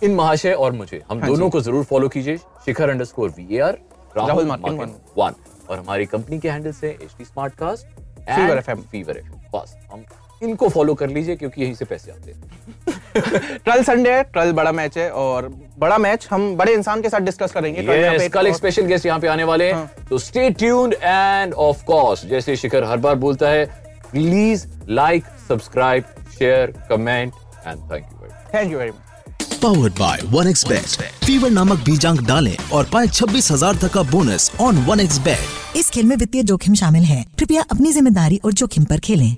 इन 0.03 0.15
महाशय 0.15 0.53
और 0.53 0.73
मुझे 0.73 1.03
हम 1.11 1.19
हाँ 1.19 1.29
दोनों 1.29 1.51
को 1.51 1.61
ज़रूर 1.61 1.85
फॉलो 1.85 2.09
कीजिए 2.09 2.37
Shikhar 2.37 2.91
underscore 3.05 3.31
V 3.31 3.59
R 3.59 3.79
Rahul 4.17 4.45
one. 4.45 5.35
और 5.71 5.79
हमारी 5.79 6.07
कंपनी 6.07 6.39
के 6.39 6.49
हैंडल 6.49 6.73
से 6.73 6.89
H 6.89 7.11
T 7.19 7.25
smart 7.25 7.55
cast 7.55 7.87
Fever 8.31 8.57
FM. 8.63 8.81
Fever 8.93 9.17
F 9.17 9.57
बस 9.57 9.77
हम 9.93 10.05
इनको 10.43 10.69
फॉलो 10.69 10.95
कर 10.95 11.09
लीजिए 11.09 11.37
क्योंकि 11.37 11.63
यहीं 11.63 11.75
से 11.75 11.85
पैसे 11.85 12.13
आते 12.13 12.31
हैं 12.31 13.59
कल 13.67 13.83
संडे 13.83 14.13
है 14.13 14.23
कल 14.25 14.53
बड़ा 14.53 14.73
मैच 14.73 14.99
है 14.99 15.11
और 15.11 15.49
बड़ा 15.79 15.99
मैच 15.99 16.29
हम 16.31 16.57
बड़े 16.57 16.73
इंसान 16.73 17.03
के 17.03 17.09
साथ 17.09 17.21
डिस्कस 17.21 17.53
करेंगे 17.53 17.83
yes, 17.83 18.33
कल 18.33 18.47
एक 18.47 18.55
स्पेशल 18.55 18.83
गेस्ट 18.83 19.07
यहाँ 19.07 19.21
पे 19.21 19.29
आने 19.29 19.45
वाले 19.45 19.65
हैं 19.65 19.75
हाँ। 19.75 19.91
तो 20.11 20.19
stay 20.19 20.51
tuned 20.51 20.95
and 20.95 21.55
of 21.55 21.85
course 21.85 22.27
जैसे 22.27 22.57
शिखर 22.57 22.85
हर 22.85 22.97
बार 22.97 23.15
बोलता 23.15 23.49
है 23.49 23.80
please 24.13 24.67
like 24.89 25.25
subscribe 25.49 26.05
share 26.39 26.73
comment 26.91 27.33
and 27.67 27.79
thank 27.93 28.05
you 28.05 28.19
very 28.23 28.35
thank 28.55 28.73
you 28.73 28.79
very 28.79 28.91
much 28.91 29.59
powered 29.63 29.93
by 29.99 30.21
one 30.33 30.49
X 30.49 30.67
bet 30.69 31.25
fever 31.25 31.51
नामक 31.51 31.85
बीज 31.85 32.07
अंक 32.07 32.21
डालें 32.29 32.57
और 32.73 32.89
पाएँ 32.93 33.09
छब्बीस 33.09 33.51
हज़ार 33.53 33.77
तक 33.83 33.93
का 33.95 34.03
bonus 34.11 34.51
on 34.61 34.85
one 34.87 35.01
X 35.01 35.19
bet 35.29 35.77
इस 35.77 35.91
खेल 35.91 36.07
में 36.07 36.17
वित्तीय 36.17 36.43
जोखिम 36.43 36.75
शामिल 36.75 37.03
है। 37.05 37.23
कृपया 37.39 37.63
अपनी 37.71 37.93
ज़िम्मेदारी 37.93 38.41
और 38.45 38.53
जोखिम 38.53 38.85
पर 38.85 39.01
खेलें। 39.01 39.37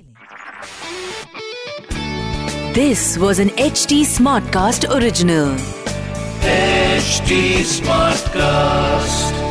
This 2.75 3.01
was 3.23 3.39
an 3.41 3.51
HT 3.63 3.97
Smartcast 4.11 4.89
original. 4.95 5.51
HD 6.45 7.37
Smartcast. 7.75 9.42